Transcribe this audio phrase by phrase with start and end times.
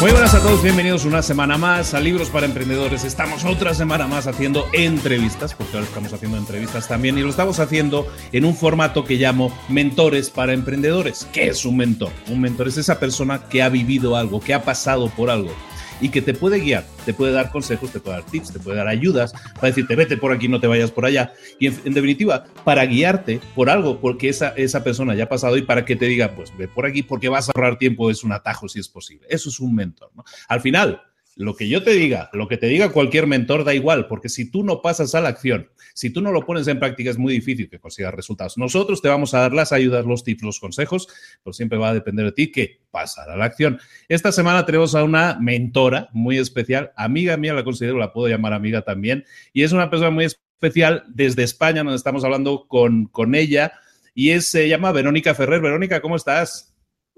[0.00, 3.04] Muy buenas a todos, bienvenidos una semana más a Libros para Emprendedores.
[3.04, 7.58] Estamos otra semana más haciendo entrevistas, porque ahora estamos haciendo entrevistas también, y lo estamos
[7.58, 11.28] haciendo en un formato que llamo Mentores para Emprendedores.
[11.34, 12.12] ¿Qué es un mentor?
[12.30, 15.52] Un mentor es esa persona que ha vivido algo, que ha pasado por algo
[16.00, 18.78] y que te puede guiar, te puede dar consejos, te puede dar tips, te puede
[18.78, 21.32] dar ayudas para decirte vete por aquí, no te vayas por allá.
[21.58, 25.62] Y en, definitiva, para guiarte por algo, porque esa, esa persona ya ha pasado y
[25.62, 28.32] para que te diga, pues ve por aquí porque vas a ahorrar tiempo, es un
[28.32, 29.26] atajo si es posible.
[29.30, 30.10] Eso es un mentor.
[30.14, 30.24] ¿no?
[30.48, 31.02] Al final,
[31.40, 34.50] lo que yo te diga, lo que te diga cualquier mentor da igual, porque si
[34.50, 37.32] tú no pasas a la acción, si tú no lo pones en práctica, es muy
[37.32, 38.58] difícil que consigas resultados.
[38.58, 41.08] Nosotros te vamos a dar las ayudas, los tips, los consejos,
[41.42, 43.80] pero siempre va a depender de ti que pasar a la acción.
[44.08, 48.52] Esta semana tenemos a una mentora muy especial, amiga mía, la considero, la puedo llamar
[48.52, 49.24] amiga también,
[49.54, 53.72] y es una persona muy especial desde España, donde estamos hablando con, con ella,
[54.14, 55.62] y es, se llama Verónica Ferrer.
[55.62, 56.76] Verónica, ¿cómo estás?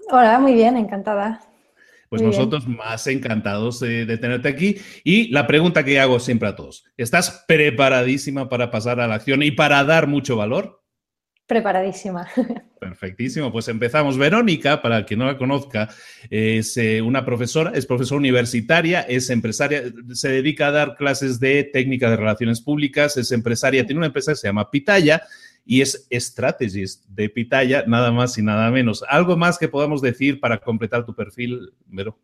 [0.09, 1.41] Hola, muy bien, encantada.
[2.13, 4.77] Pues nosotros más encantados de, tenerte aquí.
[5.03, 9.41] Y la pregunta que hago siempre a todos, ¿estás preparadísima para pasar a la acción
[9.41, 10.83] y para dar mucho valor?
[11.47, 12.27] Preparadísima.
[12.79, 14.19] Perfectísimo, pues empezamos.
[14.19, 15.89] Verónica, para quien no la conozca,
[16.29, 19.81] es eh, una profesora, es profesora universitaria, es empresaria,
[20.11, 24.33] se dedica a dar clases de técnica de relaciones públicas, es empresaria, tiene una empresa
[24.33, 25.23] que se llama Pitaya
[25.65, 29.03] y es Strategist de Pitaya, nada más y nada menos.
[29.07, 32.17] ¿Algo más que podamos decir para completar tu perfil, Vero?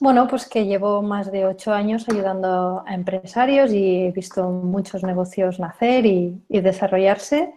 [0.00, 5.02] Bueno, pues que llevo más de ocho años ayudando a empresarios y he visto muchos
[5.02, 7.52] negocios nacer y, desarrollarse.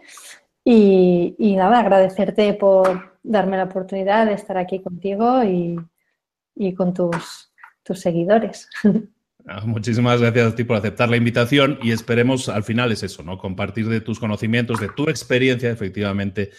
[0.64, 7.54] Y, nada, agradecerte por darme la oportunidad de estar aquí contigo y, con tus,
[7.84, 8.68] tus seguidores.
[9.48, 13.24] Ah, muchísimas gracias a ti por aceptar la invitación y esperemos al final es eso,
[13.24, 13.38] ¿no?
[13.38, 16.52] Compartir de tus conocimientos, de tu experiencia, efectivamente,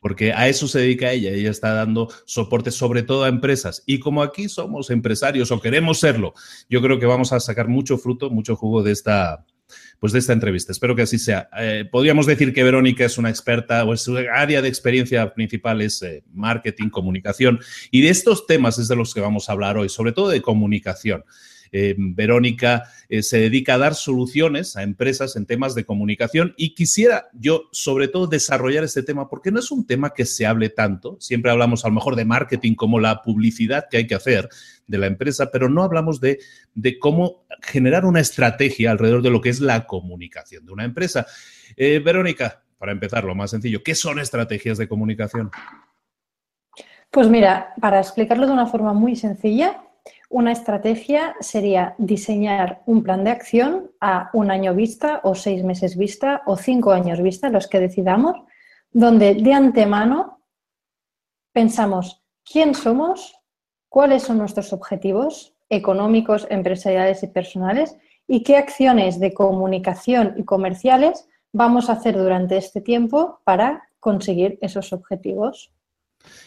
[0.00, 1.30] porque a eso se dedica ella.
[1.30, 3.82] Ella está dando soporte sobre todo a empresas.
[3.86, 6.34] Y como aquí somos empresarios o queremos serlo,
[6.68, 9.44] yo creo que vamos a sacar mucho fruto, mucho jugo de esta,
[9.98, 10.72] pues de esta entrevista.
[10.72, 11.50] Espero que así sea.
[11.58, 16.02] Eh, podríamos decir que Verónica es una experta o su área de experiencia principal es
[16.02, 17.60] eh, marketing, comunicación.
[17.90, 20.40] Y de estos temas es de los que vamos a hablar hoy, sobre todo de
[20.40, 21.24] comunicación.
[21.72, 26.74] Eh, Verónica eh, se dedica a dar soluciones a empresas en temas de comunicación y
[26.74, 30.68] quisiera yo sobre todo desarrollar este tema porque no es un tema que se hable
[30.68, 31.16] tanto.
[31.20, 34.48] Siempre hablamos a lo mejor de marketing como la publicidad que hay que hacer
[34.86, 36.40] de la empresa, pero no hablamos de,
[36.74, 41.26] de cómo generar una estrategia alrededor de lo que es la comunicación de una empresa.
[41.76, 45.50] Eh, Verónica, para empezar, lo más sencillo, ¿qué son estrategias de comunicación?
[47.10, 49.82] Pues mira, para explicarlo de una forma muy sencilla,
[50.28, 55.96] una estrategia sería diseñar un plan de acción a un año vista o seis meses
[55.96, 58.36] vista o cinco años vista, los que decidamos,
[58.92, 60.40] donde de antemano
[61.52, 63.36] pensamos quién somos,
[63.88, 67.96] cuáles son nuestros objetivos económicos, empresariales y personales
[68.26, 74.58] y qué acciones de comunicación y comerciales vamos a hacer durante este tiempo para conseguir
[74.60, 75.72] esos objetivos.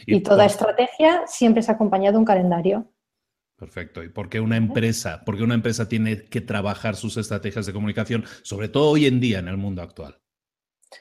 [0.06, 2.86] Y, toda estrategia siempre se ha acompañado de un calendario.
[3.58, 4.04] Perfecto.
[4.04, 5.22] ¿Y por qué una empresa?
[5.26, 9.40] ¿Por una empresa tiene que trabajar sus estrategias de comunicación, sobre todo hoy en día
[9.40, 10.20] en el mundo actual?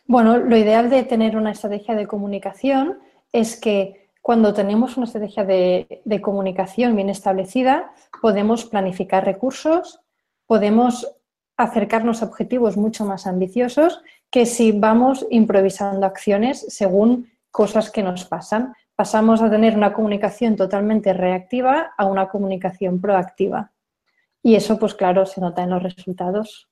[0.07, 2.99] Bueno, lo ideal de tener una estrategia de comunicación
[3.33, 10.01] es que cuando tenemos una estrategia de, de comunicación bien establecida, podemos planificar recursos,
[10.47, 11.11] podemos
[11.57, 18.25] acercarnos a objetivos mucho más ambiciosos que si vamos improvisando acciones según cosas que nos
[18.25, 18.75] pasan.
[18.97, 23.73] Pasamos a tener una comunicación totalmente reactiva a una comunicación proactiva.
[24.43, 26.69] Y eso, pues claro, se nota en los resultados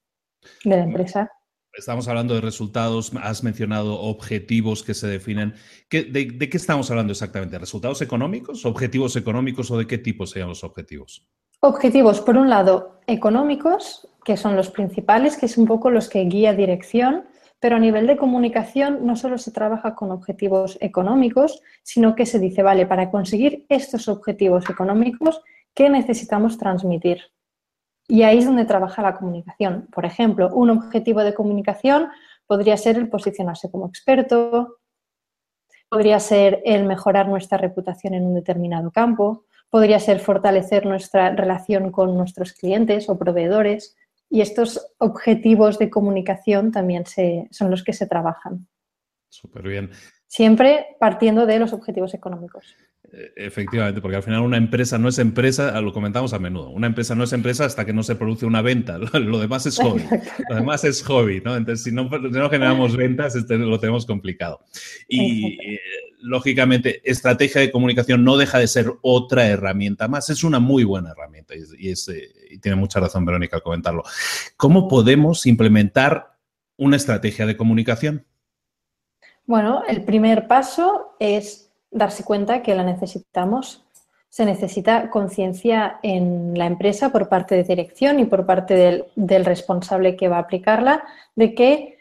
[0.64, 1.30] de la empresa.
[1.72, 5.54] Estamos hablando de resultados, has mencionado objetivos que se definen.
[5.90, 7.58] de, de, qué estamos hablando exactamente?
[7.58, 11.24] ¿Resultados económicos, objetivos económicos o de qué tipo serían los objetivos?
[11.60, 16.24] Objetivos, por un lado, económicos, que son los principales, que es un poco los que
[16.24, 17.24] guía dirección,
[17.60, 22.38] pero a nivel de comunicación no solo se trabaja con objetivos económicos, sino que se
[22.38, 25.42] dice, vale, para conseguir estos objetivos económicos,
[25.74, 27.20] ¿qué necesitamos transmitir?
[28.08, 29.86] Y ahí es donde trabaja la comunicación.
[29.92, 32.08] Por ejemplo, un objetivo de comunicación
[32.46, 34.78] podría ser el posicionarse como experto,
[35.88, 41.92] podría ser el mejorar nuestra reputación en un determinado campo, podría ser fortalecer nuestra relación
[41.92, 43.96] con nuestros clientes o proveedores.
[44.30, 48.68] Y estos objetivos de comunicación también se, son los que se trabajan.
[49.28, 49.90] Súper bien.
[50.26, 52.76] Siempre partiendo de los objetivos económicos.
[53.12, 56.86] Eh, efectivamente, porque al final una empresa no es empresa, lo comentamos a menudo, una
[56.86, 60.04] empresa no es empresa hasta que no se produce una venta, lo, demás es hobby,
[60.48, 61.56] lo demás es hobby, ¿no?
[61.56, 64.60] Entonces, si no, generamos ventas, este, lo tenemos complicado.
[65.08, 65.80] Y eh,
[66.20, 71.10] lógicamente, estrategia de comunicación no deja de ser otra herramienta más, es una muy buena
[71.10, 74.02] herramienta y, es, eh, tiene mucha razón Verónica al comentarlo.
[74.56, 76.36] ¿Cómo podemos implementar
[76.76, 78.26] una estrategia de comunicación?
[79.46, 83.84] Bueno, el primer paso es darse cuenta que la necesitamos.
[84.28, 88.74] Se necesita conciencia en la empresa por parte de dirección y por parte
[89.16, 91.02] del, responsable que va a aplicarla
[91.34, 91.98] de que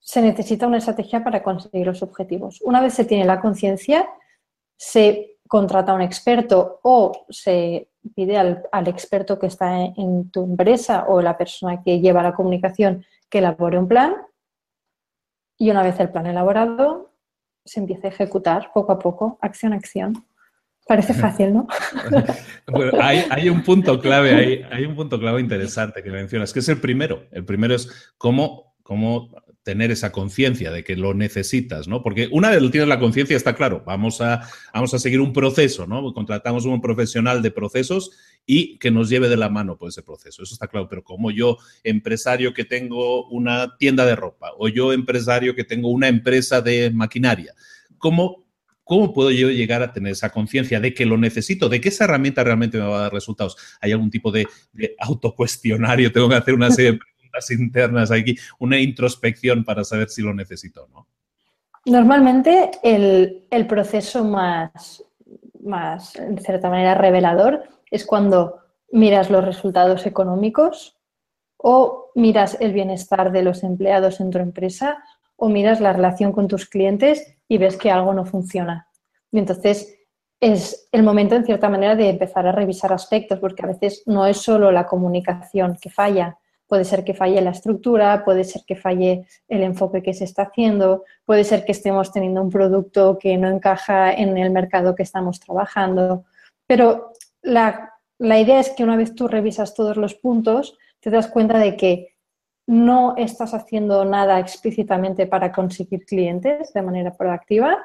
[0.00, 2.60] se necesita una estrategia para conseguir los objetivos.
[2.62, 4.06] Una vez se tiene la conciencia,
[4.76, 10.44] se contrata a un experto o se pide al, al, experto que está en tu
[10.44, 14.14] empresa o la persona que lleva la comunicación que elabore un plan.
[15.56, 17.14] Y una vez el plan elaborado,
[17.64, 20.26] se empieza a ejecutar poco a poco, acción a acción.
[20.86, 21.66] Parece fácil, ¿no?
[23.00, 26.78] hay, un punto clave, hay, hay, un punto clave interesante que mencionas, que es el
[26.78, 27.24] primero.
[27.30, 29.30] El primero es cómo, cómo
[29.64, 32.02] tener esa conciencia de que lo necesitas, ¿no?
[32.02, 35.86] Porque una vez tienes la conciencia, está claro, vamos a, vamos a seguir un proceso,
[35.86, 36.12] ¿no?
[36.12, 38.10] Contratamos un profesional de procesos
[38.44, 41.30] y que nos lleve de la mano por ese proceso, eso está claro, pero como
[41.30, 46.60] yo, empresario que tengo una tienda de ropa o yo, empresario que tengo una empresa
[46.60, 47.54] de maquinaria,
[47.96, 48.44] ¿cómo,
[48.84, 52.04] cómo puedo yo llegar a tener esa conciencia de que lo necesito, de que esa
[52.04, 53.56] herramienta realmente me va a dar resultados?
[53.80, 56.12] ¿Hay algún tipo de, de autocuestionario?
[56.12, 56.98] ¿Tengo que hacer una serie de
[57.50, 61.06] internas aquí, una introspección para saber si lo necesito no.
[61.86, 65.04] Normalmente el, proceso más,
[65.62, 68.60] más, en cierta manera, revelador es cuando
[68.90, 70.96] miras los resultados económicos
[71.58, 75.02] o miras el bienestar de los empleados en tu empresa
[75.36, 78.88] o miras la relación con tus clientes y ves que algo no funciona.
[79.30, 79.98] Y entonces
[80.40, 84.26] es el momento, en cierta manera, de empezar a revisar aspectos, porque a veces no
[84.26, 88.76] es solo la comunicación que falla, Puede ser que falle la estructura, puede ser que
[88.76, 93.36] falle el enfoque que se está haciendo, puede ser que estemos teniendo un producto que
[93.36, 96.24] no encaja en el mercado que estamos trabajando.
[96.66, 101.58] Pero la, idea es que una vez tú revisas todos los puntos, te das cuenta
[101.58, 102.14] de que
[102.66, 107.76] no estás haciendo nada explícitamente para conseguir clientes de manera proactiva,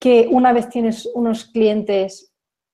[0.00, 2.29] que una vez tienes unos clientes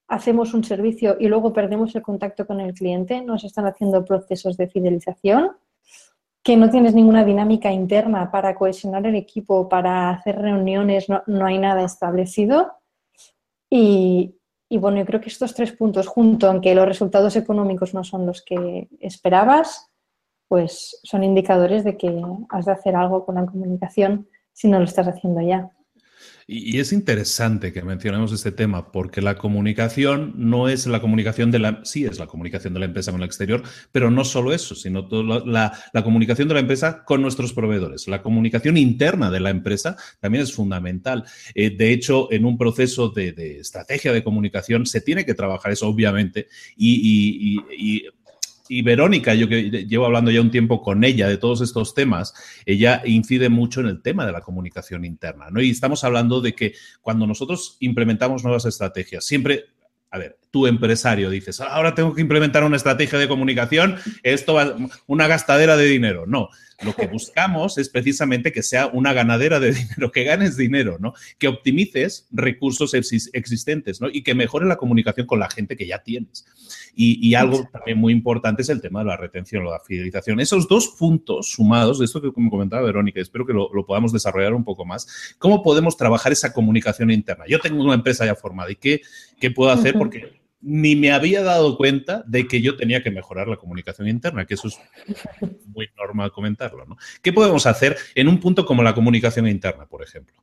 [0.08, 4.04] hacemos un servicio y luego perdemos el contacto con el cliente, no se están haciendo
[4.04, 5.52] procesos de fidelización,
[6.42, 11.58] que no tienes ninguna dinámica interna para cohesionar el equipo, para hacer reuniones, no, hay
[11.58, 12.72] nada establecido.
[13.68, 14.36] Y,
[14.70, 18.42] bueno, yo creo que estos tres puntos, junto, aunque los resultados económicos no son los
[18.42, 19.90] que esperabas,
[20.46, 24.84] pues son indicadores de que has de hacer algo con la comunicación si no lo
[24.84, 25.75] estás haciendo ya.
[26.48, 31.58] Y, es interesante que mencionemos este tema porque la comunicación no es la comunicación de
[31.58, 34.74] la, sí es la comunicación de la empresa con el exterior, pero no solo eso,
[34.74, 38.06] sino toda la, comunicación de la empresa con nuestros proveedores.
[38.06, 41.24] La comunicación interna de la empresa también es fundamental.
[41.54, 45.88] Eh, de hecho, en un proceso de, estrategia de comunicación se tiene que trabajar eso,
[45.88, 48.04] obviamente, y, y y
[48.82, 53.02] Verónica, yo que llevo hablando ya un tiempo con ella de todos estos temas, ella
[53.04, 55.60] incide mucho en el tema de la comunicación interna, ¿no?
[55.60, 59.66] Y estamos hablando de que cuando nosotros implementamos nuevas estrategias, siempre
[60.10, 64.74] a ver, tu empresario dices, ahora tengo que implementar una estrategia de comunicación, esto va
[65.06, 66.24] una gastadera de dinero.
[66.26, 66.48] No,
[66.84, 71.14] lo que buscamos es precisamente que sea una ganadera de dinero, que ganes dinero, ¿no?
[71.38, 74.08] Que optimices recursos existentes, ¿no?
[74.10, 76.44] Y que mejore la comunicación con la gente que ya tienes.
[76.98, 80.40] Y, algo también muy importante es el tema de la retención, la fidelización.
[80.40, 84.12] Esos dos puntos sumados, de esto que me comentaba Verónica, espero que lo, lo podamos
[84.12, 87.44] desarrollar un poco más, ¿cómo podemos trabajar esa comunicación interna?
[87.46, 89.02] Yo tengo una empresa ya formada y ¿qué,
[89.38, 89.94] qué puedo hacer?
[89.98, 94.46] Porque ni me había dado cuenta de que yo tenía que mejorar la comunicación interna,
[94.46, 94.80] que eso es
[95.68, 96.84] muy normal comentarlo.
[96.84, 96.96] ¿no?
[97.22, 100.42] ¿Qué podemos hacer en un punto como la comunicación interna, por ejemplo?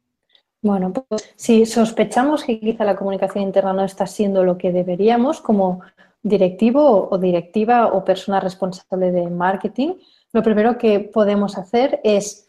[0.61, 5.41] Bueno, pues si sospechamos que quizá la comunicación interna no está siendo lo que deberíamos
[5.41, 5.81] como
[6.21, 9.95] directivo o directiva o persona responsable de marketing,
[10.31, 12.47] lo primero que podemos hacer es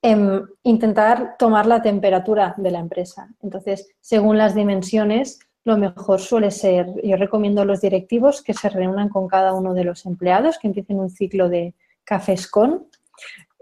[0.00, 3.28] em, intentar tomar la temperatura de la empresa.
[3.42, 8.68] Entonces, según las dimensiones, lo mejor suele ser, yo recomiendo a los directivos que se
[8.68, 12.88] reúnan con cada uno de los empleados, que empiecen un ciclo de cafés con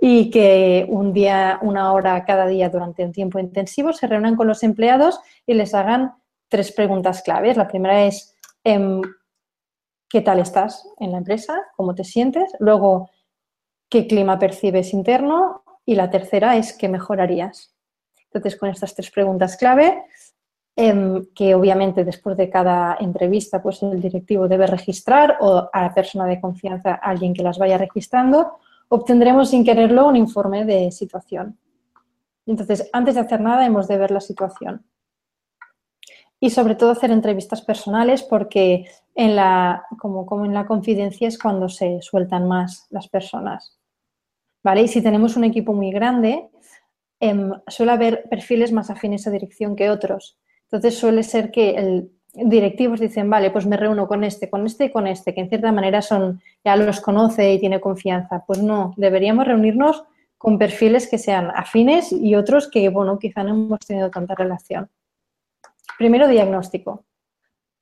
[0.01, 4.47] y que un día, una hora cada día durante un tiempo intensivo se reúnan con
[4.47, 6.15] los empleados y les hagan
[6.49, 7.59] tres preguntas claves.
[7.59, 9.03] La primera es, em,
[10.09, 11.61] ¿qué tal estás en la empresa?
[11.77, 12.51] ¿Cómo te sientes?
[12.61, 13.11] Luego,
[13.91, 15.65] ¿qué clima percibes interno?
[15.85, 17.75] Y la tercera es, ¿qué mejorarías?
[18.33, 20.03] Entonces, con estas tres preguntas clave,
[20.77, 25.93] Em, que obviamente después de cada entrevista pues el directivo debe registrar o a la
[25.93, 28.59] persona de confianza alguien que las vaya registrando,
[28.89, 31.59] obtendremos sin quererlo un informe de situación.
[32.47, 34.85] Entonces, antes de hacer nada hemos de ver la situación.
[36.41, 41.39] Y sobre todo hacer entrevistas personales porque en la, como, como en la confidencia es
[41.39, 43.79] cuando se sueltan más las personas.
[44.63, 44.83] ¿Vale?
[44.83, 46.49] Y si tenemos un equipo muy grande,
[47.21, 50.39] em, suele haber perfiles más afines a dirección que otros.
[50.71, 54.87] Entonces suele ser que el directivos dicen, vale, pues me reúno con este, con este
[54.87, 58.45] y con este, que en cierta manera son, ya los conoce y tiene confianza.
[58.47, 60.05] Pues no, deberíamos reunirnos
[60.39, 64.89] con perfiles que sean afines y otros que, bueno, quizá no hemos tenido tanta relación.
[65.99, 67.05] Primero, diagnóstico.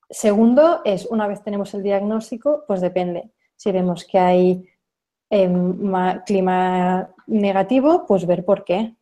[0.09, 3.29] Segundo es, una vez tenemos el diagnóstico, pues depende.
[3.55, 4.67] Si vemos que hay
[5.29, 5.93] em,
[6.25, 8.95] clima negativo, pues ver por qué.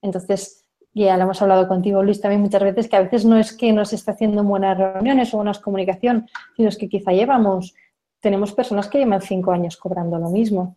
[0.00, 0.57] Entonces,
[0.94, 3.72] ya lo hemos hablado contigo, Luis, también muchas veces, que a veces no es que
[3.72, 6.26] nos esté haciendo buenas reuniones o buenas comunicación,
[6.56, 7.74] sino es que quizá llevamos,
[8.20, 10.76] tenemos personas que llevan cinco años cobrando lo mismo.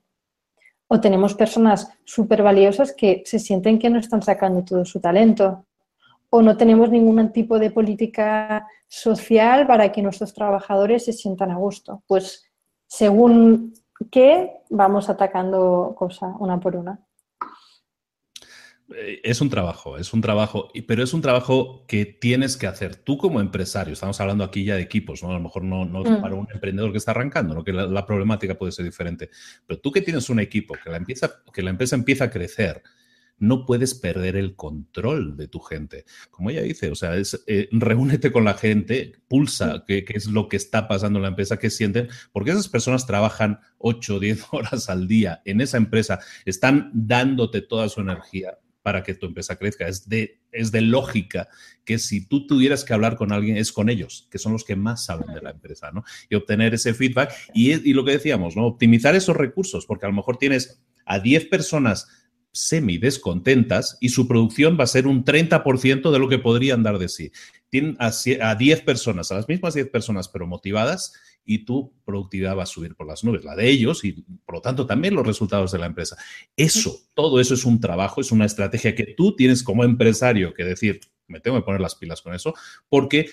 [0.87, 5.65] O tenemos personas súper valiosas que se sienten que no están sacando todo su talento.
[6.29, 11.55] O no tenemos ningún tipo de política social para que nuestros trabajadores se sientan a
[11.55, 12.03] gusto.
[12.07, 12.45] Pues
[12.87, 13.73] según
[14.11, 16.99] qué, vamos atacando cosa una por una.
[18.95, 22.95] Eh, es un trabajo, es un trabajo, pero es un trabajo que tienes que hacer
[22.95, 23.93] tú como empresario.
[23.93, 25.29] Estamos hablando aquí ya de equipos, ¿no?
[25.29, 26.21] A lo mejor no, no mm.
[26.21, 27.63] para un emprendedor que está arrancando, ¿no?
[27.63, 29.29] Que la, problemática puede ser diferente.
[29.65, 32.81] Pero tú que tienes un equipo, que la, empieza, que la empresa empieza a crecer,
[33.37, 36.05] no puedes perder el control de tu gente.
[36.29, 39.83] Como ella dice, o sea, es, eh, reúnete con la gente, pulsa mm.
[39.87, 43.07] qué, qué, es lo que está pasando en la empresa, qué sienten, porque esas personas
[43.07, 48.57] trabajan 8 o 10 horas al día en esa empresa, están dándote toda su energía
[48.81, 49.87] para que tu empresa crezca.
[49.87, 51.47] Es de, es de lógica
[51.85, 54.75] que si tú tuvieras que hablar con alguien, es con ellos, que son los que
[54.75, 56.03] más saben de la empresa, ¿no?
[56.29, 58.65] Y obtener ese feedback y, y lo que decíamos, ¿no?
[58.65, 62.07] Optimizar esos recursos, porque a lo mejor tienes a 10 personas
[62.53, 66.97] semi descontentas y su producción va a ser un 30% de lo que podrían dar
[66.97, 67.31] de sí.
[67.69, 68.11] Tienen a,
[68.41, 72.67] a 10 personas, a las mismas 10 personas, pero motivadas, y tu productividad va a
[72.67, 74.13] subir por las nubes, la de ellos y
[74.45, 76.17] por lo tanto también los resultados de la empresa.
[76.55, 80.63] Eso, todo eso es un trabajo, es una estrategia que tú tienes como empresario que
[80.63, 82.53] decir, me tengo que poner las pilas con eso,
[82.89, 83.29] porque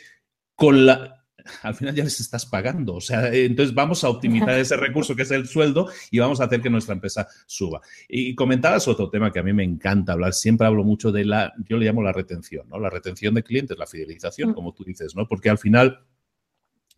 [0.54, 1.24] con la,
[1.62, 2.94] al final ya les estás pagando.
[2.94, 6.44] O sea, entonces vamos a optimizar ese recurso que es el sueldo y vamos a
[6.44, 7.80] hacer que nuestra empresa suba.
[8.08, 11.52] Y comentabas otro tema que a mí me encanta hablar, siempre hablo mucho de la,
[11.68, 12.78] yo le llamo la retención, ¿no?
[12.78, 14.54] La retención de clientes, la fidelización, mm.
[14.54, 15.26] como tú dices, ¿no?
[15.26, 16.00] Porque al final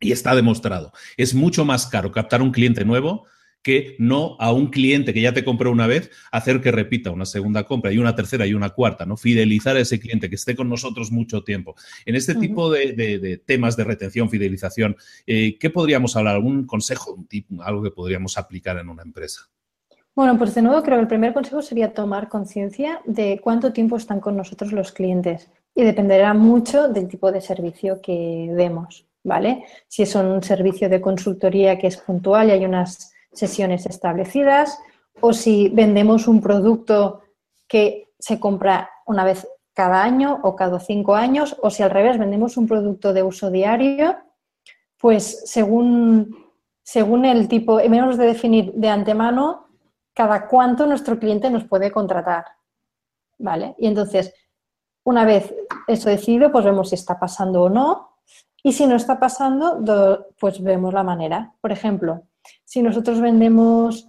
[0.00, 0.92] y está demostrado.
[1.16, 3.26] Es mucho más caro captar un cliente nuevo
[3.62, 7.26] que no a un cliente que ya te compró una vez, hacer que repita una
[7.26, 9.16] segunda compra y una tercera y una cuarta, ¿no?
[9.16, 11.74] Fidelizar a ese cliente que esté con nosotros mucho tiempo.
[12.06, 16.36] En este tipo de, temas de retención, fidelización, eh, ¿qué podríamos hablar?
[16.36, 19.42] ¿Algún consejo, un algo que podríamos aplicar en una empresa?
[20.14, 23.96] Bueno, pues de nuevo creo que el primer consejo sería tomar conciencia de cuánto tiempo
[23.96, 29.64] están con nosotros los clientes y dependerá mucho del tipo de servicio que demos, ¿vale?
[29.88, 34.78] Si es un servicio de consultoría que es puntual y hay unas sesiones establecidas,
[35.20, 37.22] o si vendemos un producto
[37.68, 42.18] que se compra una vez cada año o cada cinco años, o si al revés
[42.18, 44.16] vendemos un producto de uso diario,
[44.98, 46.36] pues según,
[46.82, 49.68] según el tipo, menos de definir de antemano
[50.12, 52.44] cada cuánto nuestro cliente nos puede contratar.
[53.38, 53.74] ¿Vale?
[53.78, 54.34] Y entonces,
[55.04, 55.54] una vez
[55.86, 58.09] eso decidido, pues vemos si está pasando o no.
[58.62, 61.52] Y si no está pasando, pues vemos la manera.
[61.60, 62.22] Por ejemplo,
[62.64, 64.08] si nosotros vendemos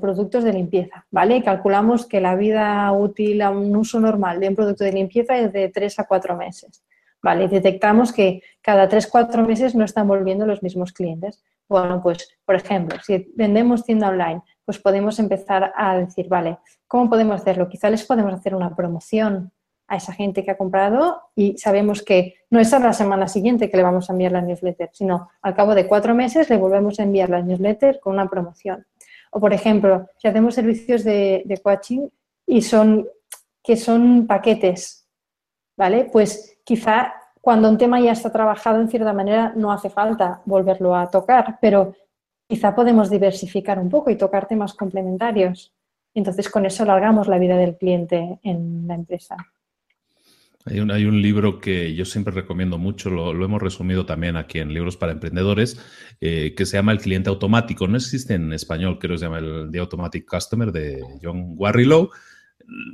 [0.00, 1.42] productos de limpieza, ¿vale?
[1.42, 5.52] Calculamos que la vida útil a un uso normal de un producto de limpieza es
[5.52, 6.84] de 3 a 4 meses,
[7.22, 7.46] ¿vale?
[7.46, 11.44] Detectamos que cada 3 4 meses no están volviendo los mismos clientes.
[11.68, 17.08] Bueno, pues, por ejemplo, si vendemos tienda online, pues podemos empezar a decir, vale, ¿cómo
[17.08, 17.68] podemos hacerlo?
[17.68, 19.52] Quizá les podemos hacer una promoción
[19.88, 23.70] a esa gente que ha comprado y sabemos que no es a la semana siguiente
[23.70, 27.00] que le vamos a enviar la newsletter, sino al cabo de cuatro meses le volvemos
[27.00, 28.86] a enviar la newsletter con una promoción.
[29.30, 32.08] O, por ejemplo, si hacemos servicios de, de coaching
[32.46, 33.08] y son
[33.62, 35.06] que son paquetes,
[35.76, 36.08] ¿vale?
[36.10, 40.94] Pues quizá cuando un tema ya está trabajado en cierta manera no hace falta volverlo
[40.94, 41.94] a tocar, pero
[42.48, 45.74] quizá podemos diversificar un poco y tocar temas complementarios.
[46.14, 49.36] Entonces, con eso alargamos la vida del cliente en la empresa.
[50.64, 54.58] Hay un, hay un libro que yo siempre recomiendo mucho, lo, hemos resumido también aquí
[54.58, 55.80] en Libros para Emprendedores,
[56.20, 57.88] eh, que se llama El cliente automático.
[57.88, 62.10] No existe en español, creo que se llama el The Automatic Customer de John Warrilow.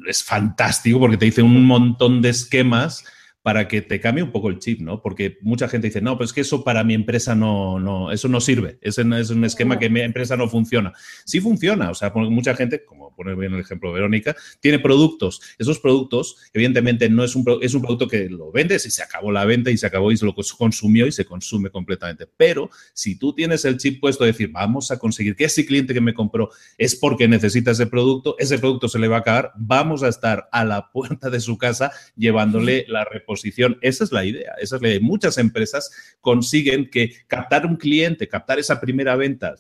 [0.06, 3.04] Es fantástico porque te dice un montón de esquemas
[3.44, 5.02] para que te cambie un poco el chip, ¿no?
[5.02, 8.40] Porque mucha gente dice, no, pues que eso para mi empresa no, no, eso no
[8.40, 10.94] sirve, ese es un esquema que mi empresa no funciona.
[11.26, 15.42] Sí funciona, o sea, mucha gente, como poner bien el ejemplo de Verónica, tiene productos.
[15.58, 19.30] Esos productos, evidentemente, no es un, es un producto que lo vendes y se acabó
[19.30, 22.26] la venta y se acabó y se lo consumió y se consume completamente.
[22.38, 25.92] Pero si tú tienes el chip puesto de decir, vamos a conseguir que ese cliente
[25.92, 29.52] que me compró es porque necesita ese producto, ese producto se le va a acabar,
[29.58, 33.33] vamos a estar a la puerta de su casa llevándole la reposición
[33.80, 34.52] esa es la idea.
[34.60, 35.00] Esa es la idea.
[35.00, 39.54] Muchas empresas consiguen que captar un cliente, captar esa primera venta,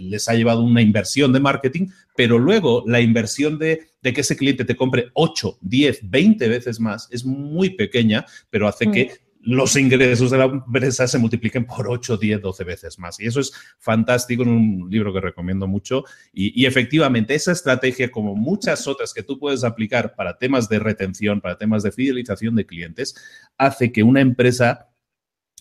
[0.00, 4.64] les ha llevado una inversión de marketing, pero luego la inversión de, que ese cliente
[4.64, 9.76] te compre 8, 10, 20 veces más es muy pequeña, pero hace que mm los
[9.76, 13.18] ingresos de la empresa se multipliquen por 8, 10, 12 veces más.
[13.20, 16.04] Y eso es fantástico, en un libro que recomiendo mucho.
[16.32, 21.40] Y, efectivamente, esa estrategia, como muchas otras que tú puedes aplicar para temas de retención,
[21.40, 23.14] para temas de fidelización de clientes,
[23.56, 24.86] hace que una empresa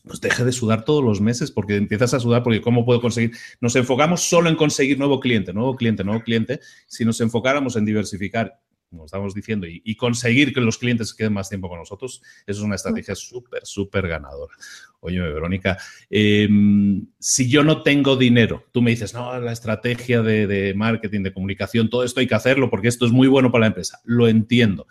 [0.03, 3.31] pues deje de sudar todos los meses porque empiezas a sudar porque cómo puedo conseguir,
[3.59, 7.83] nos enfocamos solo en conseguir nuevo cliente, nuevo cliente, nuevo cliente, si nos enfocáramos en
[7.83, 8.59] diversificar
[8.89, 12.65] como estamos diciendo, y, conseguir que los clientes queden más tiempo con nosotros, eso es
[12.65, 14.53] una estrategia súper, súper ganadora.
[15.01, 15.77] Oye, Verónica,
[16.09, 21.23] em, si yo no tengo dinero, tú me dices, no, la estrategia de, de marketing,
[21.23, 23.99] de comunicación, todo esto hay que hacerlo porque esto es muy bueno para la empresa.
[24.05, 24.87] Lo entiendo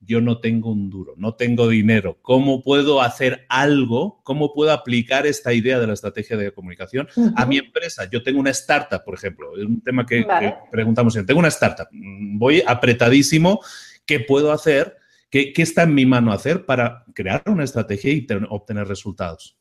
[0.00, 2.18] yo no tengo un duro, no tengo dinero.
[2.22, 4.20] ¿Cómo puedo hacer algo?
[4.24, 8.08] ¿Cómo puedo aplicar esta idea de la estrategia de comunicación a mi empresa?
[8.10, 10.26] Yo tengo una startup, por ejemplo, es un tema que,
[10.70, 11.28] preguntamos siempre.
[11.28, 13.60] Tengo una startup, voy apretadísimo,
[14.06, 14.96] ¿qué puedo hacer?
[15.28, 19.56] ¿Qué, está en mi mano hacer para crear una estrategia y obtener resultados?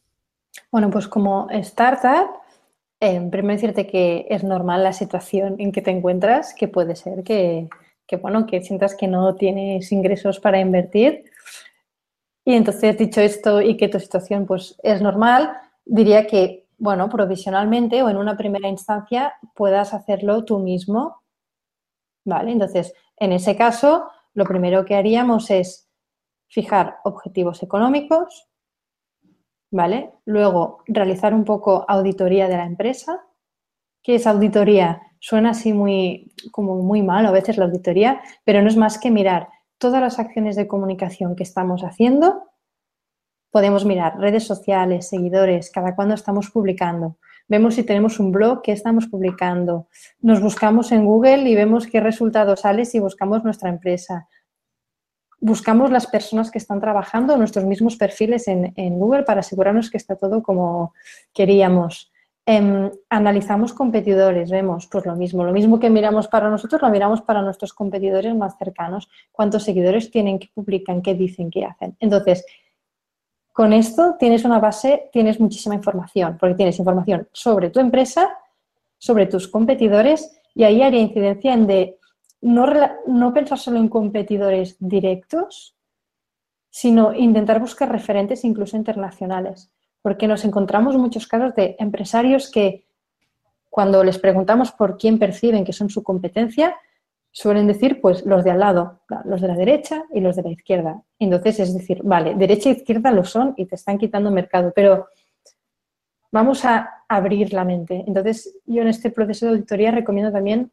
[0.71, 2.29] Bueno, pues como startup,
[2.99, 7.23] eh, primero decirte que es normal la situación en que te encuentras, que puede ser
[7.23, 7.67] que
[8.09, 11.25] que bueno, que sientas que no tienes ingresos para invertir.
[12.43, 15.51] Y entonces, dicho esto y que tu situación pues es normal,
[15.85, 21.21] diría que, bueno, provisionalmente o en una primera instancia puedas hacerlo tú mismo.
[22.25, 22.51] ¿Vale?
[22.51, 25.87] Entonces, en ese caso, lo primero que haríamos es
[26.47, 28.47] fijar objetivos económicos,
[29.69, 30.13] ¿vale?
[30.25, 33.23] Luego, realizar un poco auditoría de la empresa.
[34.01, 35.08] ¿Qué es auditoría?
[35.19, 39.11] Suena así muy, como muy mal a veces la auditoría, pero no es más que
[39.11, 42.43] mirar todas las acciones de comunicación que estamos haciendo.
[43.51, 47.17] Podemos mirar redes sociales, seguidores, cada cuándo estamos publicando.
[47.47, 49.87] Vemos si tenemos un blog, qué estamos publicando.
[50.21, 54.27] Nos buscamos en Google y vemos qué resultado sale si buscamos nuestra empresa.
[55.41, 59.97] Buscamos las personas que están trabajando, nuestros mismos perfiles en, en Google para asegurarnos que
[59.97, 60.93] está todo como
[61.33, 62.11] queríamos.
[62.51, 67.21] Em, analizamos competidores, vemos pues lo mismo, lo mismo que miramos para nosotros, lo miramos
[67.21, 71.95] para nuestros competidores más cercanos, cuántos seguidores tienen, qué publican, qué dicen, qué hacen.
[71.99, 72.43] Entonces,
[73.53, 78.27] con esto tienes una base, tienes muchísima información, porque tienes información sobre tu empresa,
[78.97, 81.99] sobre tus competidores, y ahí haría incidencia en de
[82.41, 82.65] no,
[83.05, 85.75] no pensar solo en competidores directos,
[86.71, 92.85] sino intentar buscar referentes incluso internacionales porque nos encontramos muchos casos de empresarios que
[93.69, 96.75] cuando les preguntamos por quién perciben que son su competencia,
[97.31, 100.49] suelen decir pues los de al lado, los de la derecha y los de la
[100.49, 101.01] izquierda.
[101.19, 105.07] Entonces es decir, vale, derecha e izquierda lo son y te están quitando mercado, pero
[106.31, 108.03] vamos a abrir la mente.
[108.07, 110.71] Entonces yo en este proceso de auditoría recomiendo también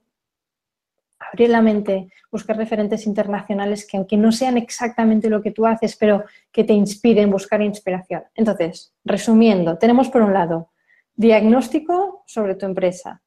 [1.19, 5.97] abrir la mente, buscar referentes internacionales que aunque no sean exactamente lo que tú haces,
[5.97, 8.25] pero que te inspiren, buscar inspiración.
[8.35, 10.71] Entonces, resumiendo, tenemos por un lado
[11.15, 13.23] diagnóstico sobre tu empresa.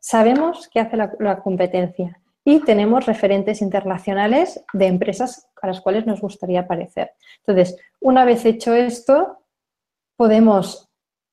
[0.00, 6.20] Sabemos qué hace la, competencia y tenemos referentes internacionales de empresas a las cuales nos
[6.20, 7.12] gustaría aparecer.
[7.38, 9.44] Entonces, una vez hecho esto,
[10.16, 10.88] podemos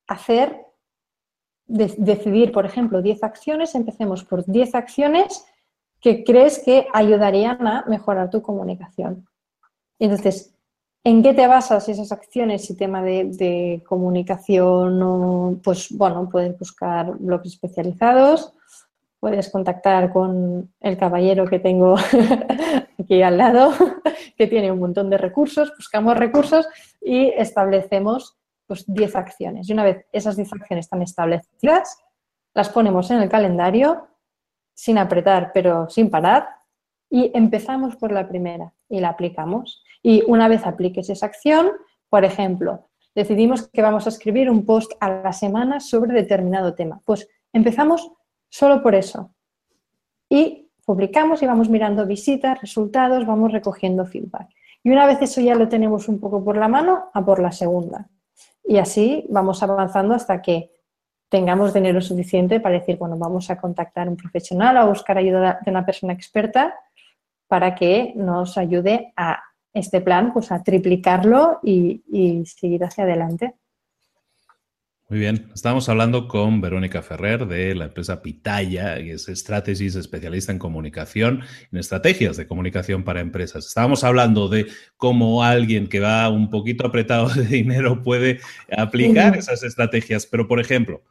[0.08, 0.67] hacer
[1.68, 5.46] decidir, por ejemplo, 10 acciones, empecemos por 10 acciones
[6.00, 9.28] que crees que ayudarían a mejorar tu comunicación.
[10.00, 10.54] Entonces,
[11.04, 15.02] ¿en qué te basas esas acciones y tema de, comunicación?
[15.02, 18.54] O, pues bueno, puedes buscar blogs especializados,
[19.20, 21.96] puedes contactar con el caballero que tengo
[23.00, 23.74] aquí al lado,
[24.38, 26.68] que tiene un montón de recursos, buscamos recursos
[27.02, 28.37] y establecemos
[28.68, 29.70] pues 10 acciones.
[29.70, 31.98] Y una vez esas 10 acciones están establecidas,
[32.54, 34.08] las ponemos en el calendario
[34.74, 36.48] sin apretar, pero sin parar,
[37.10, 39.84] y empezamos por la primera y la aplicamos.
[40.04, 41.72] Y una vez apliques esa acción,
[42.10, 47.02] por ejemplo, decidimos que vamos a escribir un post a la semana sobre determinado tema.
[47.06, 48.12] Pues empezamos
[48.50, 49.34] solo por eso.
[50.30, 54.50] Y publicamos y vamos mirando visitas, resultados, vamos recogiendo feedback.
[54.84, 57.52] Y una vez eso ya lo tenemos un poco por la mano, a por la
[57.52, 58.10] segunda.
[58.68, 60.72] Y así vamos avanzando hasta que
[61.30, 65.18] tengamos dinero suficiente para decir, bueno, vamos a contactar a un profesional o a buscar
[65.18, 66.76] ayuda de una persona experta
[67.48, 69.42] para que nos ayude a
[69.74, 73.56] este plan, pues a triplicarlo y, y seguir hacia adelante.
[75.10, 80.52] Muy bien, estamos hablando con Verónica Ferrer de la empresa Pitaya, que es Strategies, especialista
[80.52, 83.66] en comunicación, en estrategias de comunicación para empresas.
[83.66, 84.68] Estábamos hablando de
[84.98, 90.60] cómo alguien que va un poquito apretado de dinero puede aplicar esas estrategias, pero por
[90.60, 91.02] ejemplo,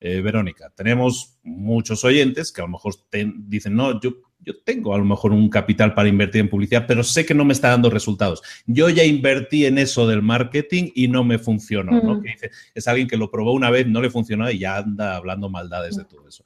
[0.00, 2.92] eh, Verónica, tenemos muchos oyentes que a lo mejor
[3.38, 7.02] dicen, no, yo yo tengo a lo mejor un capital para invertir en publicidad, pero
[7.02, 8.42] sé que no me está dando resultados.
[8.64, 12.22] Yo ya invertí en eso del marketing y no me funcionó, ¿no?
[12.22, 15.16] Que dice, es alguien que lo probó una vez, no le funcionó y ya anda
[15.16, 16.44] hablando maldades de todo eso.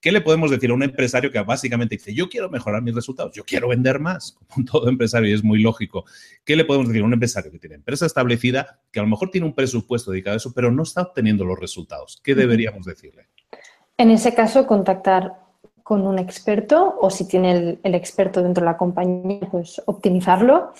[0.00, 3.32] ¿Qué le podemos decir a un empresario que básicamente dice, yo quiero mejorar mis resultados,
[3.34, 6.06] yo quiero vender más, como todo empresario, y es muy lógico?
[6.44, 9.30] ¿Qué le podemos decir a un empresario que tiene empresa establecida, que a lo mejor
[9.30, 12.18] tiene un presupuesto dedicado a eso, pero no está obteniendo los resultados?
[12.24, 13.26] ¿Qué deberíamos decirle?
[13.98, 15.41] En ese caso, contactar
[15.92, 20.72] con un experto o si tiene el, experto dentro de la compañía, pues optimizarlo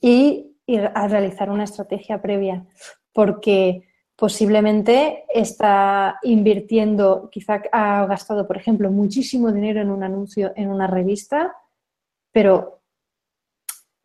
[0.00, 2.64] y ir a realizar una estrategia previa,
[3.12, 10.70] porque posiblemente está invirtiendo, quizá ha gastado, por ejemplo, muchísimo dinero en un anuncio en
[10.70, 11.56] una revista,
[12.30, 12.82] pero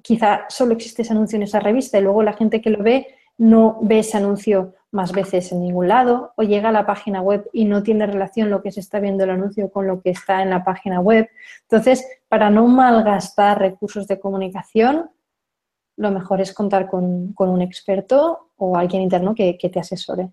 [0.02, 3.06] quizá solo existe ese anuncio en esa revista y luego la gente que lo ve
[3.38, 7.50] no ve ese anuncio más veces en ningún lado o llega a la página web
[7.54, 10.42] y no tiene relación lo que se está viendo el anuncio con lo que está
[10.42, 11.30] en la página web.
[11.64, 15.10] Entonces, para no malgastar recursos de comunicación,
[15.98, 20.30] lo mejor es contar con, un experto o alguien interno que, te asesore.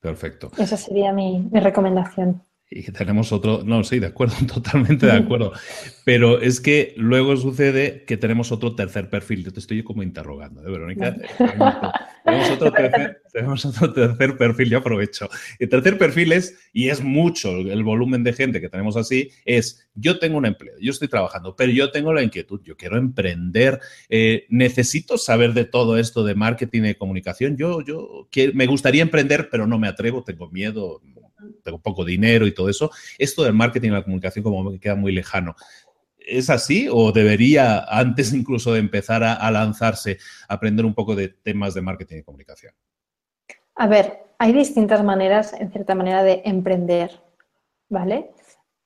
[0.00, 0.50] Perfecto.
[0.58, 2.42] Esa sería mi recomendación.
[2.70, 5.52] Y tenemos otro, no, sí, de acuerdo, totalmente de acuerdo.
[6.04, 9.44] Pero es que luego sucede que tenemos otro tercer perfil.
[9.44, 11.16] Yo te estoy como interrogando, ¿eh, Verónica?
[12.28, 15.28] Tenemos otro, tercer, tenemos otro tercer perfil, yo aprovecho.
[15.58, 19.88] El tercer perfil es, y es mucho el volumen de gente que tenemos así, es
[19.94, 23.80] yo tengo un empleo, yo estoy trabajando, pero yo tengo la inquietud, yo quiero emprender,
[24.08, 27.56] eh, necesito saber de todo esto de marketing y comunicación.
[27.56, 31.00] Yo, yo me gustaría emprender, pero no me atrevo, tengo miedo,
[31.62, 34.94] tengo poco dinero y todo eso, esto del marketing y la comunicación como me queda
[34.94, 35.54] muy lejano.
[36.28, 41.72] ¿Es así o debería, antes incluso de empezar a, lanzarse, aprender un poco de temas
[41.74, 42.74] de marketing y comunicación?
[43.76, 47.22] A ver, hay distintas maneras, en cierta manera, de emprender,
[47.88, 48.30] ¿vale?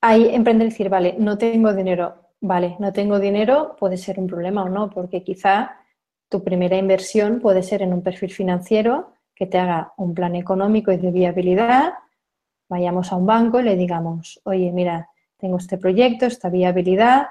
[0.00, 4.62] Hay emprender decir, vale, no tengo dinero, vale, no tengo dinero, puede ser un problema
[4.62, 5.81] o no, porque quizá
[6.28, 10.92] tu primera inversión puede ser en un perfil financiero que te haga un plan económico
[10.92, 11.94] y de viabilidad,
[12.68, 15.11] vayamos a un banco y le digamos, oye, mira,
[15.42, 17.26] tengo este proyecto, esta viabilidad,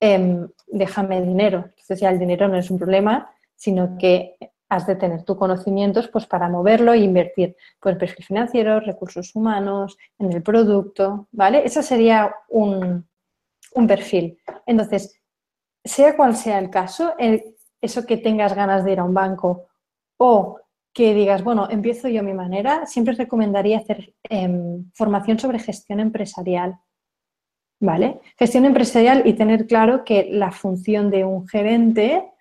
[0.00, 1.66] em, déjame dinero.
[1.68, 4.36] Entonces ya el dinero no es un problema, sino que
[4.68, 9.34] has de tener tus conocimientos pues, para moverlo e invertir pues, en perfil financiero, recursos
[9.36, 11.64] humanos, en el producto, ¿vale?
[11.64, 13.06] Ese sería un,
[13.74, 14.36] un perfil.
[14.66, 15.20] Entonces,
[15.84, 17.14] sea cual sea el caso,
[17.80, 19.68] eso que tengas ganas de ir a un banco
[20.16, 20.58] o
[20.92, 26.00] que digas, bueno, empiezo yo a mi manera, siempre recomendaría hacer em, formación sobre gestión
[26.00, 26.78] empresarial.
[27.84, 28.20] ¿Vale?
[28.38, 32.32] Gestión empresarial y tener claro que la función de un gerente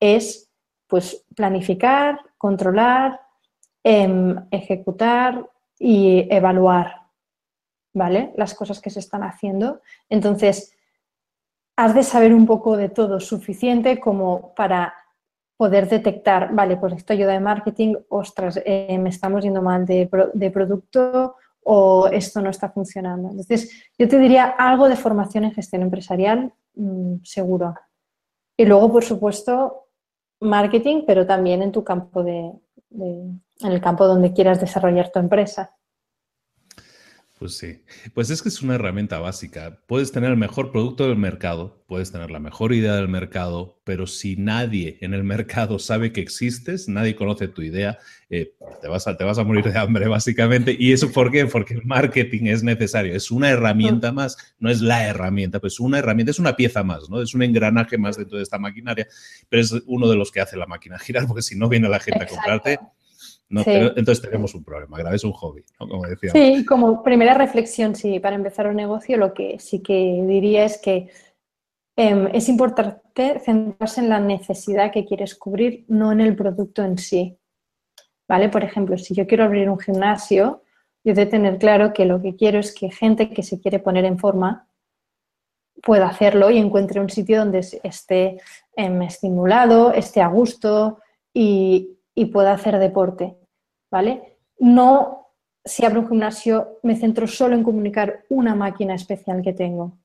[0.00, 0.50] es
[0.88, 3.20] pues planificar, controlar,
[3.84, 7.02] em, ejecutar y evaluar,
[7.94, 8.32] ¿vale?
[8.36, 9.82] Las cosas que se están haciendo.
[10.08, 10.76] Entonces,
[11.76, 14.94] has de saber un poco de todo, suficiente como para
[15.56, 20.08] poder detectar, vale, pues esto ayuda de marketing, ostras, eh, me estamos yendo mal de,
[20.52, 23.30] producto o esto no está funcionando.
[23.30, 27.74] Entonces, yo te diría algo de formación en gestión empresarial, mm, seguro.
[28.56, 29.88] Y luego, por supuesto,
[30.40, 32.52] marketing, pero también en tu campo de,
[32.90, 35.74] en el campo donde quieras desarrollar tu empresa.
[37.42, 37.82] Pues sí,
[38.14, 39.80] pues es que es una herramienta básica.
[39.88, 44.06] Puedes tener el mejor producto del mercado, puedes tener la mejor idea del mercado, pero
[44.06, 47.98] si nadie en el mercado sabe que existes, nadie conoce tu idea,
[48.30, 50.76] eh, te, vas a, te vas a morir de hambre básicamente.
[50.78, 51.46] ¿Y eso por qué?
[51.46, 55.98] Porque el marketing es necesario, es una herramienta más, no es la herramienta, pues una
[55.98, 57.20] herramienta, es una pieza más, ¿no?
[57.20, 59.08] Es un engranaje más dentro de esta maquinaria,
[59.48, 61.98] pero es uno de los que hace la máquina girar, porque si no viene la
[61.98, 62.78] gente a comprarte
[63.52, 66.32] entonces tenemos un problema, grave es un hobby, Como decíamos.
[66.32, 70.78] Sí, como primera reflexión, sí, para empezar un negocio, lo que sí que diría es
[70.78, 71.10] que
[71.96, 76.98] em, es importante centrarse en la necesidad que quieres cubrir, no en el producto en
[76.98, 77.36] sí.
[78.28, 78.48] ¿Vale?
[78.48, 80.62] Por ejemplo, si yo quiero abrir un gimnasio,
[81.04, 84.04] yo de tener claro que lo que quiero es que gente que se quiere poner
[84.04, 84.68] en forma
[85.82, 88.40] pueda hacerlo y encuentre un sitio donde esté
[88.76, 90.98] em, estimulado, esté a gusto
[91.34, 93.36] y, y pueda hacer deporte.
[93.92, 94.38] ¿Vale?
[94.58, 95.28] No,
[95.64, 99.98] si abro un gimnasio, me centro solo en comunicar una máquina especial que tengo.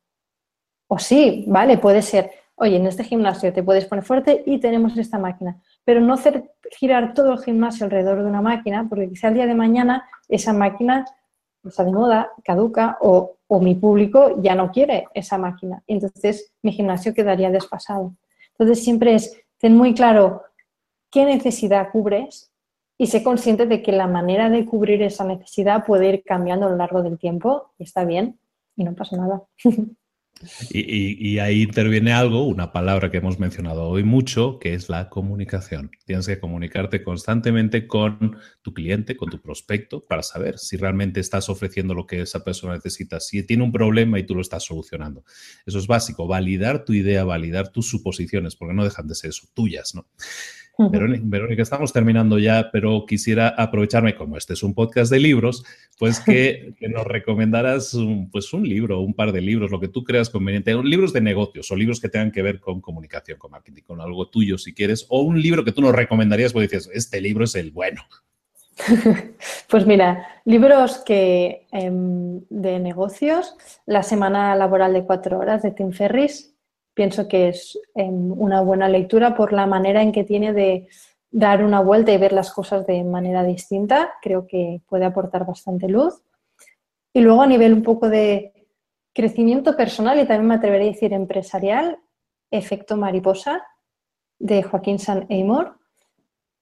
[0.87, 1.77] O sí, ¿vale?
[1.77, 6.01] Puede ser, oye, en este gimnasio te puedes poner fuerte y tenemos esta máquina, pero
[6.01, 9.55] no hacer girar todo el gimnasio alrededor de una máquina, porque quizá el día de
[9.55, 11.05] mañana esa máquina
[11.63, 15.81] está de moda, caduca o, o mi público ya no quiere esa máquina.
[15.87, 18.15] Entonces mi gimnasio quedaría desfasado.
[18.51, 20.43] Entonces siempre es, ten muy claro
[21.09, 22.51] qué necesidad cubres
[22.97, 26.69] y sé consciente de que la manera de cubrir esa necesidad puede ir cambiando a
[26.69, 28.39] lo largo del tiempo y está bien
[28.75, 29.43] y no pasa nada.
[30.69, 35.91] Y, ahí interviene algo, una palabra que hemos mencionado hoy mucho, que es la comunicación.
[36.05, 41.49] Tienes que comunicarte constantemente con tu cliente, con tu prospecto, para saber si realmente estás
[41.49, 45.23] ofreciendo lo que esa persona necesita, si tiene un problema y tú lo estás solucionando.
[45.65, 49.47] Eso es básico, validar tu idea, validar tus suposiciones, porque no dejan de ser eso,
[49.53, 50.07] tuyas, ¿no?
[50.77, 55.63] Verónica, estamos terminando ya, pero quisiera aprovecharme, como este es un podcast de libros,
[55.97, 60.03] pues que, nos recomendaras un, pues un libro, un par de libros, lo que tú
[60.03, 63.83] creas conveniente, libros de negocios o libros que tengan que ver con comunicación, con marketing,
[63.83, 67.21] con algo tuyo si quieres, o un libro que tú nos recomendarías porque dices, este
[67.21, 68.03] libro es el bueno.
[69.69, 75.91] Pues mira, libros que em, de negocios, La semana laboral de cuatro horas de Tim
[75.91, 76.56] Ferris,
[76.97, 80.87] pienso que es em, una buena lectura por la manera en que tiene de
[81.29, 84.13] dar una vuelta y ver las cosas de manera distinta.
[84.19, 86.23] Creo que puede aportar bastante luz.
[87.13, 88.51] Y luego a nivel un poco de
[89.13, 91.99] crecimiento personal y también me atrevería a decir empresarial,
[92.49, 93.63] Efecto Mariposa
[94.39, 95.77] de Joaquín San Amor.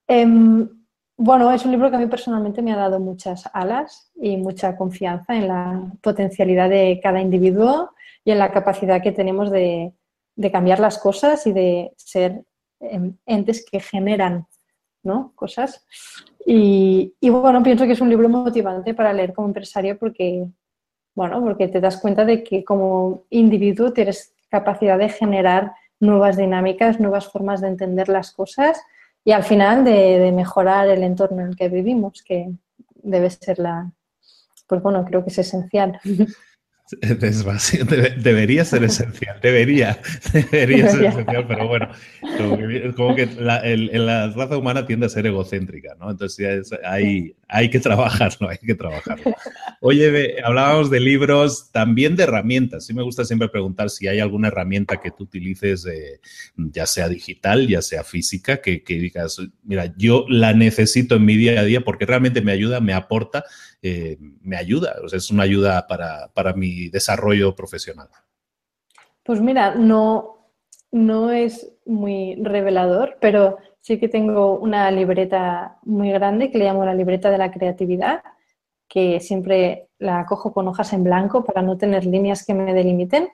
[0.05, 0.67] Em,
[1.15, 4.75] bueno, es un libro que a mí personalmente me ha dado muchas alas y mucha
[4.75, 7.91] confianza en la potencialidad de cada individuo
[8.25, 9.93] y en la capacidad que tenemos de,
[10.35, 12.43] de cambiar las cosas y de ser
[12.79, 14.47] em, entes que generan
[15.03, 15.31] ¿no?
[15.35, 15.85] cosas.
[16.45, 20.47] Y, bueno, pienso que es un libro motivante para leer como empresario porque,
[21.15, 26.99] bueno, porque te das cuenta de que como individuo tienes capacidad de generar nuevas dinámicas,
[26.99, 28.81] nuevas formas de entender las cosas
[29.23, 32.51] y al final de, de mejorar el entorno en el que vivimos, que
[32.95, 33.91] debe ser la,
[34.67, 35.99] pues bueno, creo que es esencial.
[38.17, 39.99] debería ser esencial, debería,
[40.51, 41.89] debería ser esencial, pero bueno,
[42.95, 46.11] como que, la, raza humana tiende a ser egocéntrica, ¿no?
[46.11, 49.35] Entonces hay, hay que trabajarlo, hay que trabajarlo.
[49.81, 52.85] Oye, hablábamos de libros, también de herramientas.
[52.85, 55.87] Sí me gusta siempre preguntar si hay alguna herramienta que tú utilices,
[56.55, 61.59] ya sea digital, ya sea física, que, digas, mira, yo la necesito en mi día
[61.59, 63.45] a día porque realmente me ayuda, me aporta,
[63.81, 64.95] eh, me ayuda.
[65.03, 68.07] O sea, es una ayuda para, para mi desarrollo profesional.
[69.23, 70.51] Pues mira, no,
[70.91, 76.85] no es muy revelador, pero sí que tengo una libreta muy grande que le llamo
[76.85, 78.23] la libreta de la creatividad,
[78.87, 83.29] que siempre la cojo con hojas en blanco para no tener líneas que me delimiten.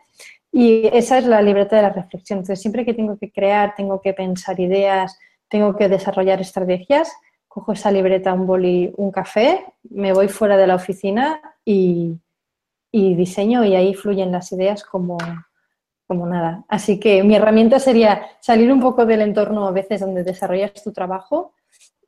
[0.51, 2.39] Y esa es la libreta de la reflexión.
[2.39, 7.09] Entonces, siempre que tengo que crear, tengo que pensar ideas, tengo que desarrollar estrategias,
[7.47, 12.17] cojo esa libreta, un boli, un café, me voy fuera de la oficina y,
[12.91, 15.17] y diseño y ahí fluyen las ideas como,
[16.12, 16.65] como nada.
[16.67, 20.91] Así que mi herramienta sería salir un poco del entorno a veces donde desarrollas tu
[20.91, 21.56] trabajo,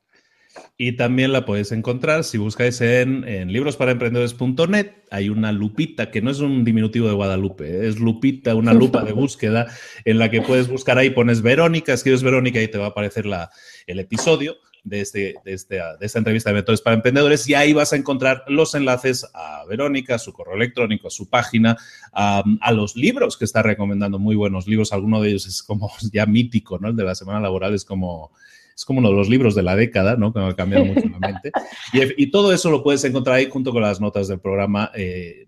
[0.78, 4.92] Y también la podéis encontrar si buscáis en, en librosparaemprendedores.net.
[5.12, 9.12] Hay una lupita, que no es un diminutivo de Guadalupe, es lupita, una lupa de
[9.14, 9.68] búsqueda
[10.06, 13.26] en la que puedes buscar ahí, pones Verónica, escribes Verónica y te va a aparecer
[13.26, 13.52] la,
[13.88, 17.74] el episodio de, este, de, este, de esta entrevista de Mentores para Emprendedores y ahí
[17.74, 21.78] vas a encontrar los enlaces a Verónica, a su correo electrónico, a su página,
[22.14, 24.94] a, a, los libros que está recomendando, muy buenos libros.
[24.94, 26.90] Alguno de ellos es como ya mítico, ¿no?
[26.90, 28.32] El de la semana laboral es como
[28.80, 30.32] es como uno de los libros de la década, ¿no?
[30.32, 31.52] Que me ha cambiado mucho la mente.
[32.18, 35.46] Y, todo eso lo puedes encontrar ahí junto con las notas del programa, eh,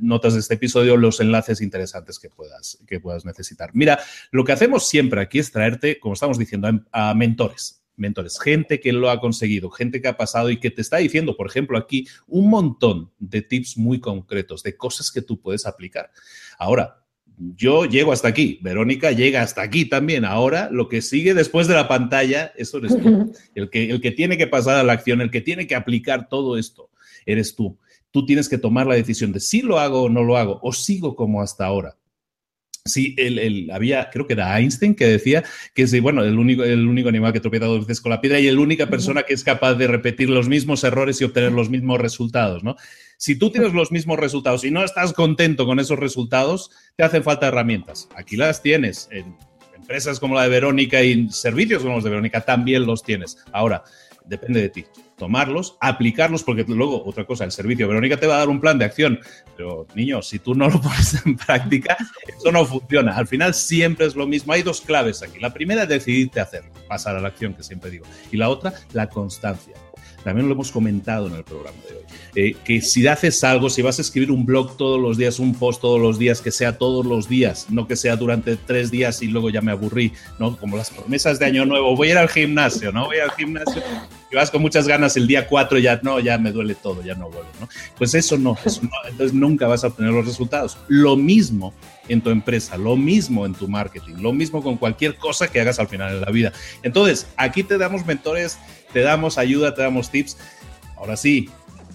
[0.00, 3.70] notas de este episodio, los enlaces interesantes que puedas, que puedas necesitar.
[3.72, 4.00] Mira,
[4.32, 8.94] lo que hacemos siempre aquí es traerte, como estamos diciendo, a, mentores mentores, gente que
[8.94, 12.08] lo ha conseguido, gente que ha pasado y que te está diciendo, por ejemplo, aquí
[12.26, 16.10] un montón de tips muy concretos, de cosas que tú puedes aplicar.
[16.58, 17.04] Ahora,
[17.56, 20.24] yo llego hasta aquí, Verónica llega hasta aquí también.
[20.24, 23.32] Ahora lo que sigue después de la pantalla, eso eres tú.
[23.54, 26.28] El que, el que tiene que pasar a la acción, el que tiene que aplicar
[26.28, 26.90] todo esto,
[27.26, 27.78] eres tú.
[28.10, 30.72] Tú tienes que tomar la decisión de si lo hago o no lo hago, o
[30.72, 31.96] sigo como hasta ahora.
[32.84, 36.86] Sí, el, había, creo que era Einstein que decía que es bueno, el único, el
[36.86, 39.44] único animal que tropieza dos veces con la piedra y la única persona que es
[39.44, 42.76] capaz de repetir los mismos errores y obtener los mismos resultados, ¿no?
[43.18, 47.22] Si tú tienes los mismos resultados y no estás contento con esos resultados, te hacen
[47.22, 48.08] falta herramientas.
[48.16, 49.08] Aquí las tienes.
[49.10, 49.36] En
[49.76, 53.36] empresas como la de Verónica y servicios como los de Verónica también los tienes.
[53.52, 53.84] Ahora,
[54.24, 54.84] depende de ti.
[55.16, 58.78] Tomarlos, aplicarlos, porque luego, otra cosa, el servicio, Verónica te va a dar un plan
[58.78, 59.20] de acción,
[59.56, 63.16] pero niño, si tú no lo pones en práctica, eso no funciona.
[63.16, 64.52] Al final siempre es lo mismo.
[64.52, 65.38] Hay dos claves aquí.
[65.38, 68.06] La primera es decidirte hacer, pasar a la acción, que siempre digo.
[68.32, 69.74] Y la otra, la constancia
[70.24, 72.04] también lo hemos comentado en el programa de hoy,
[72.34, 75.54] eh, que si haces algo, si vas a escribir un blog todos los días, un
[75.54, 79.22] post todos los días, que sea todos los días, no que sea durante tres días
[79.22, 80.56] y luego ya me aburrí, ¿no?
[80.56, 83.06] Como las promesas de Año Nuevo, voy a ir al gimnasio, ¿no?
[83.06, 83.82] Voy al gimnasio
[84.30, 87.14] y vas con muchas ganas el día 4 ya no, ya me duele todo, ya
[87.14, 87.68] no vuelvo, ¿no?
[87.98, 90.78] Pues eso no, eso no, entonces nunca vas a obtener los resultados.
[90.88, 91.74] Lo mismo
[92.08, 95.78] en tu empresa, lo mismo en tu marketing, lo mismo con cualquier cosa que hagas
[95.78, 96.52] al final de la vida.
[96.82, 98.58] Entonces, aquí te damos mentores,
[98.92, 100.36] te damos ayuda, te damos tips.
[100.96, 101.48] Ahora sí,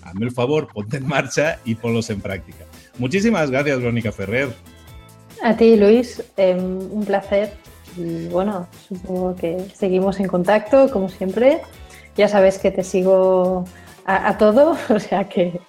[0.04, 2.66] hazme el favor, ponte en marcha y ponlos en práctica.
[2.98, 4.50] Muchísimas gracias, Verónica Ferrer.
[5.44, 7.54] A ti, Luis, em, un placer.
[7.98, 11.62] Y bueno, supongo que seguimos en contacto, como siempre.
[12.18, 13.66] Ya sabes que te sigo
[14.06, 15.60] a, todo, o sea que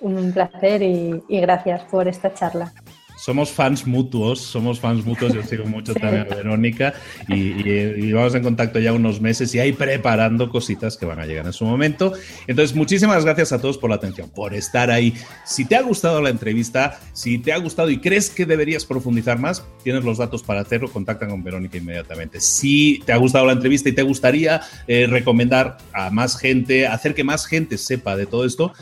[0.00, 2.72] un placer y gracias por esta charla
[3.20, 6.94] somos fans mutuos, somos fans mutuos, yo sigo mucho también a Verónica
[7.28, 11.46] y, vamos en contacto ya unos meses y ahí preparando cositas que van a llegar
[11.46, 12.12] en su momento.
[12.46, 15.14] Entonces, muchísimas gracias a todos por la atención, por estar ahí.
[15.44, 19.38] Si te ha gustado la entrevista, si te ha gustado y crees que deberías profundizar
[19.38, 22.40] más, tienes los datos para hacerlo, contacta con Verónica inmediatamente.
[22.40, 27.14] Si te ha gustado la entrevista y te gustaría eh, recomendar a más gente, hacer
[27.14, 28.72] que más gente sepa de todo esto,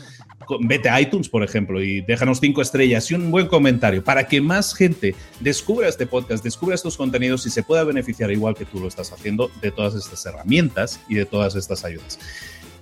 [0.59, 4.41] vete a iTunes, por ejemplo, y déjanos cinco estrellas y un buen comentario para que
[4.41, 8.79] más gente descubra este podcast, descubra estos contenidos y se pueda beneficiar igual que tú
[8.79, 12.19] lo estás haciendo de todas estas herramientas y de todas estas ayudas.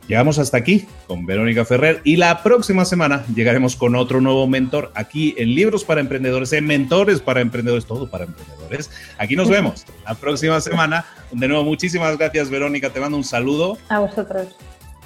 [0.07, 4.89] Llegamos hasta aquí con Verónica Ferrer y la próxima semana llegaremos con otro nuevo mentor
[4.95, 8.89] aquí en Libros para Emprendedores, en Mentores para Emprendedores, todo para Emprendedores.
[9.18, 11.05] Aquí nos vemos la próxima semana.
[11.34, 13.78] De nuevo, muchísimas gracias Verónica, te mando un saludo.
[13.89, 14.55] A vosotros.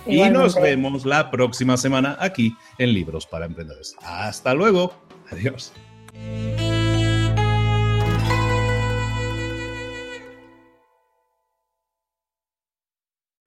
[0.06, 3.96] Y nos vemos la próxima semana aquí en Libros para Emprendedores.
[4.02, 4.94] Hasta luego.
[5.32, 5.74] Adiós.